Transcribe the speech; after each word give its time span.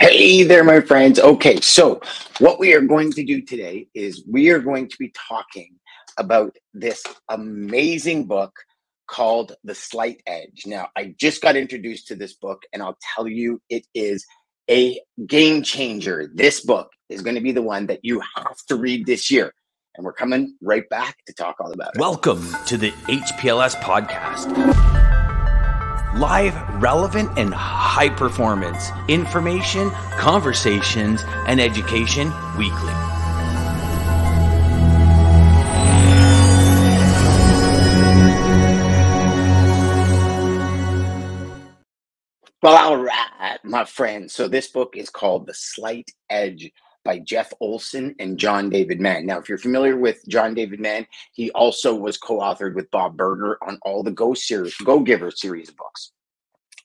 Hey 0.00 0.42
there, 0.42 0.64
my 0.64 0.80
friends. 0.80 1.18
Okay, 1.18 1.60
so 1.60 2.00
what 2.38 2.58
we 2.58 2.74
are 2.74 2.80
going 2.80 3.12
to 3.12 3.24
do 3.24 3.40
today 3.40 3.88
is 3.94 4.24
we 4.28 4.50
are 4.50 4.58
going 4.58 4.88
to 4.88 4.96
be 4.98 5.12
talking 5.28 5.76
about 6.18 6.56
this 6.72 7.02
amazing 7.28 8.26
book 8.26 8.52
called 9.06 9.54
The 9.64 9.74
Slight 9.74 10.22
Edge. 10.26 10.64
Now, 10.66 10.88
I 10.96 11.14
just 11.18 11.42
got 11.42 11.56
introduced 11.56 12.08
to 12.08 12.16
this 12.16 12.34
book, 12.34 12.62
and 12.72 12.82
I'll 12.82 12.98
tell 13.14 13.28
you, 13.28 13.60
it 13.68 13.86
is 13.94 14.24
a 14.70 15.00
game 15.26 15.62
changer. 15.62 16.30
This 16.34 16.64
book 16.64 16.90
is 17.08 17.22
going 17.22 17.36
to 17.36 17.42
be 17.42 17.52
the 17.52 17.62
one 17.62 17.86
that 17.86 18.00
you 18.02 18.20
have 18.36 18.56
to 18.68 18.76
read 18.76 19.06
this 19.06 19.30
year. 19.30 19.52
And 19.96 20.04
we're 20.04 20.14
coming 20.14 20.56
right 20.60 20.88
back 20.88 21.18
to 21.26 21.34
talk 21.34 21.56
all 21.60 21.72
about 21.72 21.94
it. 21.94 22.00
Welcome 22.00 22.44
to 22.66 22.76
the 22.76 22.90
HPLS 23.06 23.76
podcast. 23.76 25.03
Live, 26.16 26.54
relevant, 26.80 27.36
and 27.36 27.52
high 27.52 28.08
performance 28.08 28.90
information, 29.08 29.90
conversations, 30.16 31.24
and 31.48 31.60
education 31.60 32.32
weekly. 32.56 32.92
Well, 42.62 42.76
all 42.76 42.96
right, 42.96 43.58
my 43.64 43.84
friends. 43.84 44.32
So 44.32 44.46
this 44.46 44.68
book 44.68 44.96
is 44.96 45.10
called 45.10 45.46
The 45.46 45.52
Slight 45.52 46.10
Edge 46.30 46.70
by 47.04 47.18
Jeff 47.18 47.52
Olson 47.60 48.14
and 48.18 48.38
John 48.38 48.70
David 48.70 49.00
Mann. 49.00 49.26
Now, 49.26 49.38
if 49.38 49.48
you're 49.48 49.58
familiar 49.58 49.96
with 49.96 50.26
John 50.26 50.54
David 50.54 50.80
Mann, 50.80 51.06
he 51.32 51.50
also 51.52 51.94
was 51.94 52.16
co-authored 52.16 52.74
with 52.74 52.90
Bob 52.90 53.16
Burg 53.16 53.56
on 53.66 53.78
all 53.82 54.02
the 54.02 54.10
Go 54.10 54.34
series, 54.34 54.74
Go 54.76 55.00
Giver 55.00 55.30
series 55.30 55.68
of 55.68 55.76
books. 55.76 56.12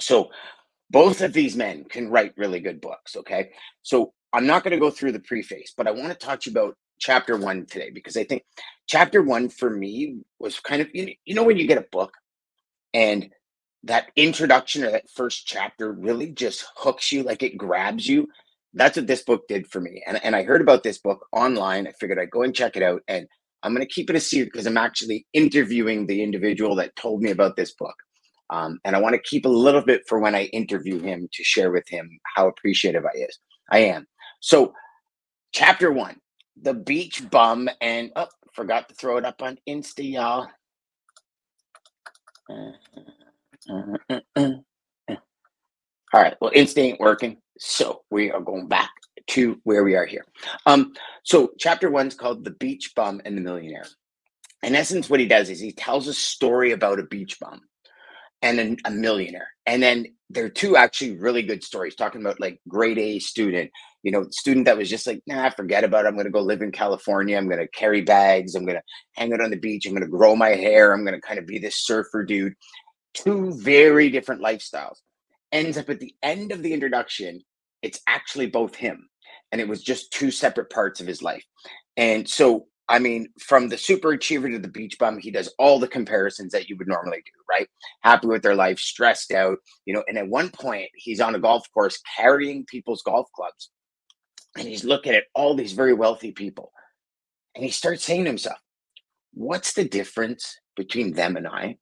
So 0.00 0.30
both 0.90 1.20
of 1.20 1.32
these 1.32 1.56
men 1.56 1.84
can 1.84 2.08
write 2.08 2.34
really 2.36 2.60
good 2.60 2.80
books. 2.80 3.16
Okay. 3.16 3.50
So 3.82 4.12
I'm 4.32 4.46
not 4.46 4.64
going 4.64 4.72
to 4.72 4.80
go 4.80 4.90
through 4.90 5.12
the 5.12 5.20
preface, 5.20 5.74
but 5.76 5.86
I 5.86 5.90
want 5.90 6.08
to 6.08 6.14
talk 6.14 6.40
to 6.40 6.50
you 6.50 6.56
about 6.56 6.76
chapter 6.98 7.36
one 7.36 7.66
today 7.66 7.90
because 7.90 8.16
I 8.16 8.24
think 8.24 8.44
chapter 8.86 9.22
one 9.22 9.48
for 9.48 9.70
me 9.70 10.20
was 10.38 10.60
kind 10.60 10.80
of, 10.80 10.88
you 10.92 11.16
know, 11.28 11.44
when 11.44 11.56
you 11.56 11.66
get 11.66 11.78
a 11.78 11.86
book 11.90 12.14
and 12.92 13.30
that 13.82 14.10
introduction 14.16 14.84
or 14.84 14.90
that 14.90 15.10
first 15.10 15.46
chapter 15.46 15.92
really 15.92 16.30
just 16.30 16.64
hooks 16.76 17.12
you, 17.12 17.22
like 17.22 17.42
it 17.42 17.58
grabs 17.58 18.08
you. 18.08 18.28
That's 18.74 18.96
what 18.96 19.06
this 19.06 19.22
book 19.22 19.42
did 19.48 19.68
for 19.68 19.80
me. 19.80 20.02
And, 20.06 20.22
and 20.24 20.36
I 20.36 20.42
heard 20.42 20.60
about 20.60 20.82
this 20.82 20.98
book 20.98 21.26
online. 21.32 21.86
I 21.86 21.92
figured 21.92 22.18
I'd 22.18 22.30
go 22.30 22.42
and 22.42 22.54
check 22.54 22.76
it 22.76 22.82
out. 22.82 23.02
And 23.08 23.26
I'm 23.62 23.74
going 23.74 23.86
to 23.86 23.92
keep 23.92 24.10
it 24.10 24.16
a 24.16 24.20
secret 24.20 24.52
because 24.52 24.66
I'm 24.66 24.76
actually 24.76 25.26
interviewing 25.32 26.06
the 26.06 26.22
individual 26.22 26.74
that 26.76 26.96
told 26.96 27.22
me 27.22 27.30
about 27.30 27.56
this 27.56 27.72
book. 27.74 27.94
Um, 28.50 28.78
and 28.84 28.94
I 28.94 29.00
want 29.00 29.14
to 29.14 29.22
keep 29.22 29.46
a 29.46 29.50
little 29.50 29.82
bit 29.82 30.02
for 30.08 30.18
when 30.20 30.34
I 30.34 30.44
interview 30.44 31.00
him 31.00 31.28
to 31.32 31.44
share 31.44 31.70
with 31.72 31.88
him 31.88 32.10
how 32.36 32.48
appreciative 32.48 33.04
I 33.04 33.16
is. 33.16 33.38
I 33.70 33.78
am. 33.80 34.06
So, 34.40 34.74
chapter 35.52 35.90
one, 35.90 36.18
the 36.60 36.74
beach 36.74 37.28
bum, 37.30 37.70
and 37.80 38.10
oh, 38.16 38.26
forgot 38.52 38.88
to 38.88 38.94
throw 38.94 39.16
it 39.16 39.24
up 39.24 39.42
on 39.42 39.58
Insta, 39.68 40.08
y'all. 40.08 40.48
Uh, 42.50 42.72
uh, 43.70 44.20
uh, 44.36 44.50
All 46.12 46.22
right. 46.22 46.34
Well, 46.40 46.52
Insta 46.52 46.78
ain't 46.78 47.00
working, 47.00 47.38
so 47.58 48.02
we 48.10 48.30
are 48.30 48.40
going 48.40 48.68
back 48.68 48.90
to 49.28 49.58
where 49.64 49.84
we 49.84 49.94
are 49.94 50.06
here. 50.06 50.24
Um, 50.66 50.92
so 51.22 51.52
chapter 51.58 51.90
one's 51.90 52.14
called 52.14 52.44
"The 52.44 52.50
Beach 52.50 52.92
Bum 52.94 53.20
and 53.24 53.36
the 53.36 53.42
Millionaire." 53.42 53.86
In 54.62 54.74
essence, 54.74 55.10
what 55.10 55.20
he 55.20 55.26
does 55.26 55.50
is 55.50 55.60
he 55.60 55.72
tells 55.72 56.08
a 56.08 56.14
story 56.14 56.72
about 56.72 56.98
a 56.98 57.04
beach 57.04 57.38
bum 57.38 57.60
and 58.40 58.58
a, 58.58 58.88
a 58.88 58.90
millionaire, 58.90 59.48
and 59.66 59.82
then 59.82 60.06
there 60.30 60.44
are 60.44 60.50
two 60.50 60.76
actually 60.76 61.16
really 61.18 61.42
good 61.42 61.62
stories 61.62 61.94
talking 61.94 62.20
about 62.20 62.40
like 62.40 62.60
grade 62.66 62.98
A 62.98 63.18
student, 63.18 63.70
you 64.02 64.10
know, 64.10 64.26
student 64.30 64.66
that 64.66 64.76
was 64.76 64.90
just 64.90 65.06
like, 65.06 65.22
nah, 65.26 65.50
forget 65.50 65.84
about 65.84 66.04
it. 66.04 66.08
I'm 66.08 66.14
going 66.14 66.24
to 66.24 66.30
go 66.30 66.40
live 66.40 66.62
in 66.62 66.72
California. 66.72 67.36
I'm 67.36 67.46
going 67.46 67.60
to 67.60 67.68
carry 67.68 68.00
bags. 68.00 68.54
I'm 68.54 68.64
going 68.64 68.78
to 68.78 68.82
hang 69.12 69.32
out 69.32 69.42
on 69.42 69.50
the 69.50 69.56
beach. 69.56 69.86
I'm 69.86 69.92
going 69.92 70.02
to 70.02 70.08
grow 70.08 70.34
my 70.34 70.50
hair. 70.50 70.92
I'm 70.92 71.04
going 71.04 71.14
to 71.14 71.26
kind 71.26 71.38
of 71.38 71.46
be 71.46 71.58
this 71.58 71.76
surfer 71.76 72.24
dude. 72.24 72.54
Two 73.12 73.52
very 73.52 74.10
different 74.10 74.42
lifestyles 74.42 74.96
ends 75.52 75.78
up 75.78 75.88
at 75.88 76.00
the 76.00 76.14
end 76.22 76.50
of 76.50 76.62
the 76.62 76.72
introduction, 76.72 77.40
it's 77.84 78.00
actually 78.08 78.46
both 78.46 78.74
him. 78.74 79.08
And 79.52 79.60
it 79.60 79.68
was 79.68 79.82
just 79.82 80.10
two 80.10 80.30
separate 80.30 80.70
parts 80.70 81.00
of 81.00 81.06
his 81.06 81.22
life. 81.22 81.44
And 81.96 82.28
so, 82.28 82.66
I 82.88 82.98
mean, 82.98 83.28
from 83.38 83.68
the 83.68 83.78
super 83.78 84.12
achiever 84.12 84.50
to 84.50 84.58
the 84.58 84.68
beach 84.68 84.98
bum, 84.98 85.18
he 85.18 85.30
does 85.30 85.52
all 85.58 85.78
the 85.78 85.86
comparisons 85.86 86.50
that 86.52 86.68
you 86.68 86.76
would 86.78 86.88
normally 86.88 87.18
do, 87.18 87.32
right? 87.48 87.68
Happy 88.00 88.26
with 88.26 88.42
their 88.42 88.56
life, 88.56 88.78
stressed 88.78 89.32
out, 89.32 89.58
you 89.84 89.94
know. 89.94 90.02
And 90.08 90.18
at 90.18 90.26
one 90.26 90.50
point, 90.50 90.88
he's 90.96 91.20
on 91.20 91.34
a 91.34 91.38
golf 91.38 91.70
course 91.72 92.00
carrying 92.16 92.64
people's 92.64 93.02
golf 93.02 93.28
clubs. 93.36 93.70
And 94.56 94.66
he's 94.66 94.84
looking 94.84 95.12
at 95.12 95.24
all 95.34 95.54
these 95.54 95.72
very 95.72 95.92
wealthy 95.92 96.32
people. 96.32 96.72
And 97.54 97.64
he 97.64 97.70
starts 97.70 98.02
saying 98.02 98.24
to 98.24 98.30
himself, 98.30 98.58
What's 99.34 99.74
the 99.74 99.84
difference 99.84 100.58
between 100.74 101.12
them 101.12 101.36
and 101.36 101.46
I? 101.46 101.76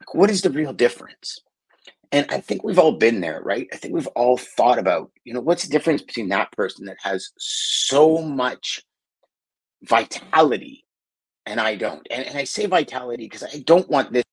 Like, 0.00 0.14
what 0.14 0.30
is 0.30 0.42
the 0.42 0.50
real 0.50 0.72
difference? 0.72 1.40
And 2.14 2.26
I 2.30 2.38
think 2.38 2.62
we've 2.62 2.78
all 2.78 2.92
been 2.92 3.20
there, 3.20 3.42
right? 3.42 3.68
I 3.72 3.76
think 3.76 3.92
we've 3.92 4.06
all 4.08 4.36
thought 4.38 4.78
about, 4.78 5.10
you 5.24 5.34
know, 5.34 5.40
what's 5.40 5.64
the 5.64 5.70
difference 5.70 6.00
between 6.00 6.28
that 6.28 6.52
person 6.52 6.86
that 6.86 6.98
has 7.02 7.30
so 7.38 8.22
much 8.22 8.82
vitality 9.82 10.84
and 11.44 11.60
I 11.60 11.74
don't. 11.74 12.06
And, 12.12 12.24
and 12.24 12.38
I 12.38 12.44
say 12.44 12.66
vitality 12.66 13.24
because 13.24 13.42
I 13.42 13.64
don't 13.66 13.90
want 13.90 14.12
this 14.12 14.24